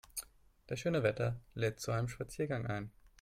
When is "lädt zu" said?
1.53-1.91